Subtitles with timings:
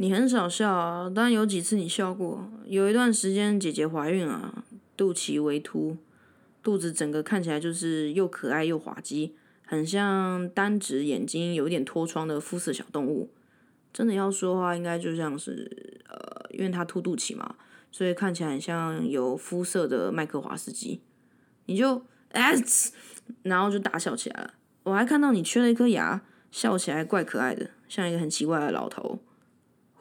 [0.00, 2.48] 你很少笑啊，但有几次你笑过。
[2.66, 4.64] 有一段时间姐姐怀孕啊，
[4.96, 5.96] 肚脐微凸，
[6.62, 9.34] 肚子整个看起来就是又可爱又滑稽，
[9.66, 13.32] 很像单指眼睛有点脱窗的肤色小动物。
[13.92, 17.56] 真的要说的话，应该就像是呃，因为她凸肚脐嘛，
[17.90, 21.00] 所以看起来很像有肤色的麦克华斯基。
[21.66, 22.54] 你就哎，
[23.42, 24.54] 然后就大笑起来了。
[24.84, 26.22] 我还看到你缺了一颗牙，
[26.52, 29.18] 笑起来怪可爱的，像一个很奇怪的老头。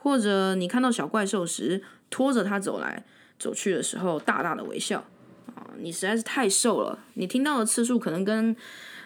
[0.07, 3.03] 或者你看到小怪兽时，拖着它走来
[3.37, 5.03] 走去的时候，大大的微笑
[5.53, 5.67] 啊！
[5.79, 8.55] 你实在是太瘦了，你听到的次数可能跟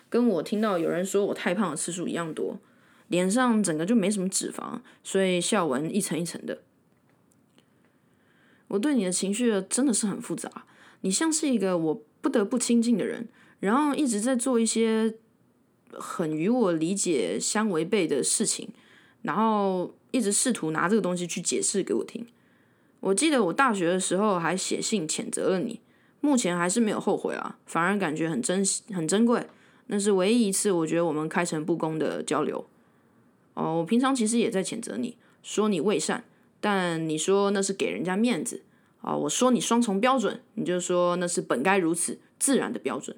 [0.10, 2.60] 跟我听到有人说我太胖的次数一样多。
[3.08, 6.60] 脸上整个就没什么脂肪，所以笑纹一层一层的。
[8.68, 10.52] 我对你的情绪真的是很复杂，
[11.02, 13.28] 你像是一个我不得不亲近的人，
[13.60, 15.16] 然后一直在做一些
[15.94, 18.70] 很与我理解相违背的事情，
[19.24, 19.96] 然后。
[20.12, 22.26] 一直试图拿这个东西去解释给我听。
[23.00, 25.80] 我记得我大学的时候还写信谴责了你，
[26.20, 29.48] 目前还是没有后悔啊，反而感觉很珍惜、很珍贵。
[29.88, 32.66] 那是唯一一次我觉得我们开诚布公的交流。
[33.56, 36.24] 哦，我平常其实也在谴责你，说你未善，
[36.60, 38.62] 但你说那是给人家面子
[39.02, 39.16] 啊。
[39.16, 43.18] 我说你双重标准，你就说那是本该如此自然的标准。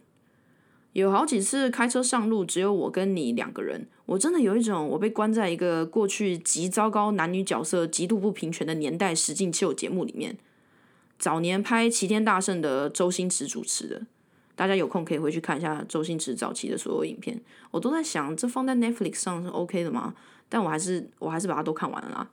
[0.94, 10.38] 有好几次开车上路，只有我跟你两个人，我真的有一种我被关在一个过去极糟糕男女角色极度不平权的年代实境秀节目里面。
[11.18, 14.06] 早年拍《齐天大圣》的周星驰主持的，
[14.56, 17.42] 大家有空可以回去看一下周星驰早期的所有影片。
[17.72, 20.14] 我都在想，这放在 Netflix 上是 OK 的吗？
[20.48, 22.30] 但我还是我还是把它都看完了啦。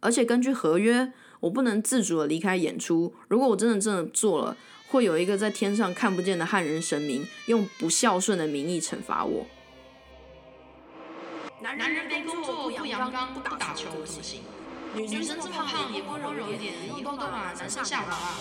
[0.00, 3.14] 而且根据合约，我不能自主的离开演出。
[3.28, 4.56] 如果我真的真的做了，
[4.90, 9.46] 会有一个在天上看不见的汉人神明，用不孝顺的名义惩罚我。
[11.60, 14.42] 男人没工作不阳刚不打球怎么行？
[14.92, 18.34] 女生这么胖也不温柔一点，以后都把男生吓跑了。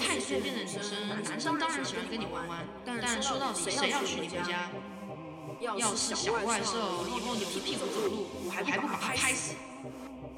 [0.00, 4.68] 太随便的女生，男生当然喜欢跟你玩玩，但说到底谁要娶你回家？
[5.60, 9.54] 要是小怪兽以后扭着屁股走路，我还还不把他拍死？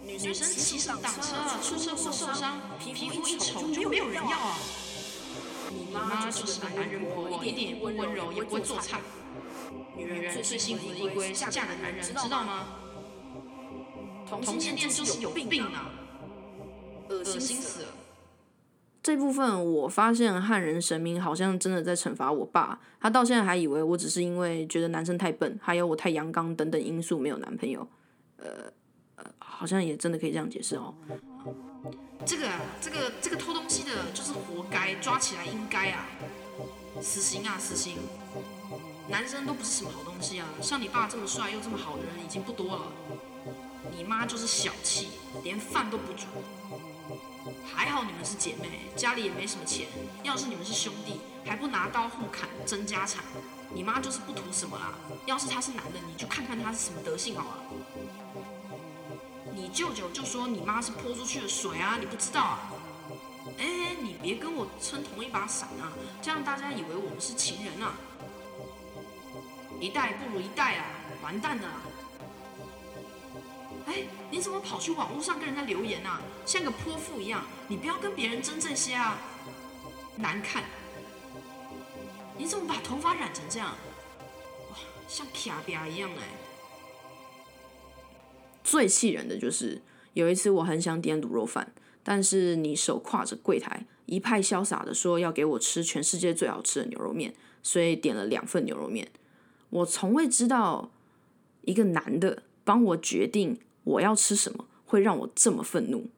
[0.04, 4.58] 女生骑上挡车出车祸受伤，皮肤一丑就没有人要啊！
[5.70, 9.00] 你妈就是个男人婆，一点点也不温柔，也不会做菜。
[9.96, 12.66] 女人最幸福的一归是嫁的男人，知道吗？
[14.28, 15.90] 同性恋就是有病啊！
[17.08, 17.88] 恶心死了。
[19.02, 27.88] 这部分我发现汉人神明好像真的在惩罚我爸，他到现在还以为我只是因为觉得男生太笨，还有我太阳刚等等因素没有男朋友。
[28.36, 28.50] 呃
[29.16, 30.94] 呃，好像也真的可以这样解释哦。
[32.26, 36.04] 这个啊，这个这个偷东西的，就是活该，抓起来应该啊，
[37.00, 37.96] 死刑啊，死刑！
[39.08, 42.92] 男生都不是什么好东西啊，像你爸这么帅又这么好的人已经不多了。
[43.96, 45.08] 你妈就是小气，
[45.42, 46.26] 连饭都不煮。
[47.64, 49.86] 还好你们是姐妹，家里也没什么钱。
[50.22, 53.24] 要是你们是兄弟，还不拿刀互砍争家产？
[53.72, 54.92] 你妈就是不图什么啦。
[55.24, 57.62] 要是他是男的，你就看看他是什么德性好了。
[59.60, 62.72] 你舅舅就说你妈是泼出去的水啊，你不知道啊？
[63.58, 65.92] 哎，你别跟我撑同一把伞啊，
[66.22, 67.92] 这样大家以为我们是情人啊！
[69.80, 70.84] 一代不如一代啊，
[71.22, 71.68] 完蛋了！
[73.86, 76.20] 哎，你怎么跑去网络上跟人家留言啊？
[76.46, 79.18] 像个泼妇一样，你不要跟别人争这些啊，
[80.14, 80.62] 难看！
[82.36, 83.74] 你怎么把头发染成这样？
[84.70, 84.76] 哇，
[85.08, 86.22] 像卡比亚一样哎！
[88.62, 89.80] 最气人的就是
[90.14, 99.08] 有一次，我很想点卤肉饭，但是你手挎着柜台，一派潇洒的说要给我吃全世界最好吃的牛肉面，所以点了两份牛肉面。
[99.70, 100.90] 我从未知道
[101.62, 106.08] 一个男的帮我决定我要吃什么，会让我这么愤怒。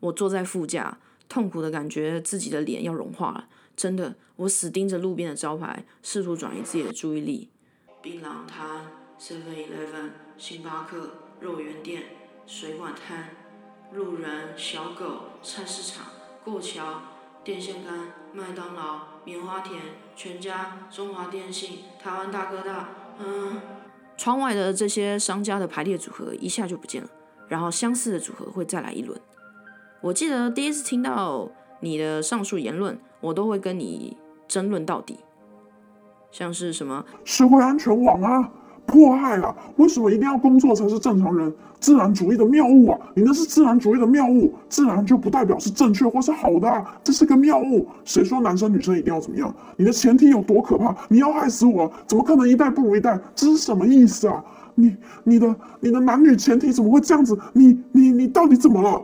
[0.00, 0.98] 我坐在副驾，
[1.28, 3.48] 痛苦的感觉自己的脸要融化了。
[3.76, 7.50] 真的，我死盯着路边的招牌，试图转移自己的注意力。
[8.00, 8.86] 槟榔摊、
[9.18, 11.25] Seven Eleven、星巴克。
[11.46, 12.02] 肉圆店、
[12.44, 13.28] 水管摊、
[13.92, 16.06] 路人、小狗、菜市场、
[16.44, 17.02] 过桥、
[17.44, 19.80] 电线杆、麦当劳、棉花田、
[20.16, 22.88] 全家、中华电信、台湾大哥大，
[23.24, 23.60] 嗯，
[24.16, 27.08] 窗外的这些商家的排列组合一下就不见了，
[27.46, 29.16] 然后相似的组合会再来一轮。
[30.00, 31.48] 我记得第一次听到
[31.78, 34.16] 你的上述言论，我都会跟你
[34.48, 35.20] 争论到底，
[36.32, 38.50] 像是什么社会安全网啊。
[38.86, 39.54] 迫害啊！
[39.76, 41.52] 为什么一定要工作才是正常人？
[41.78, 42.98] 自然主义的谬误啊！
[43.14, 46.98] 你那是自然主义的谬误，自然就不代表是正确或是好的啊！
[47.04, 47.86] 这是个谬误。
[48.04, 49.54] 谁说男生女生一定要怎么样？
[49.76, 50.96] 你的前提有多可怕？
[51.08, 51.92] 你要害死我？
[52.06, 53.20] 怎么可能一代不如一代？
[53.34, 54.42] 这是什么意思啊？
[54.74, 57.38] 你你的你的男女前提怎么会这样子？
[57.52, 59.02] 你你你到底怎么了？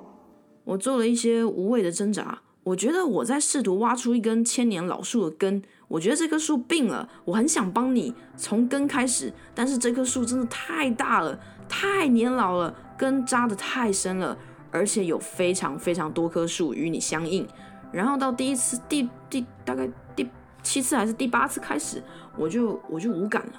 [0.64, 5.62] 我做了一些无谓的挣扎，我觉得我在试图挖出一根千年老树的根。
[5.88, 11.38] 我觉得这棵树病了，我很想帮你从根开始，但是这棵树真的太大了，
[11.68, 14.38] 太年老了，根扎的太深了，
[14.70, 17.46] 而且有非常非常多棵树与你相应。
[17.90, 19.86] 然后到第一次、第第大概
[20.16, 20.26] 第
[20.62, 22.02] 七次还是第八次开始，
[22.38, 23.52] 我就我就无感了。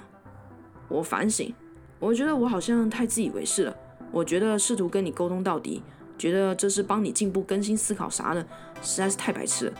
[0.88, 1.54] 我反省，
[2.00, 3.76] 我觉得我好像太自以为是了。
[4.10, 5.82] 我觉得试图跟你沟通到底，
[6.18, 8.46] 觉得这是帮你进步、更新思考啥的，
[8.82, 9.72] 实在是太白痴了。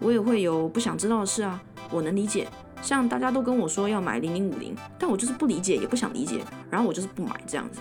[0.00, 1.60] 我也会有不想知道的事啊。
[1.90, 2.48] 我能理解，
[2.80, 7.80] 像大家都跟我说要买零零五零，但我就是不理解，也不想理解，然后我就是不买这样子。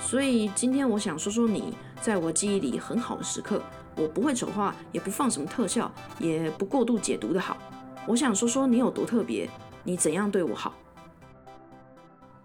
[0.00, 3.62] 所以今天我想说说你在我记忆里很好的时刻，
[3.96, 7.58] 我不会丑化，也不放什么特效，也不过度解读的好。
[8.06, 9.46] 我想说说你有多特别，
[9.84, 10.74] 你怎样对我好。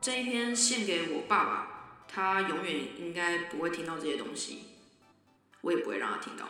[0.02, 1.68] 这一篇献给我爸爸，
[2.10, 4.60] 他永远应该不会听到这些东西，
[5.66, 6.46] 我也不会让他听到。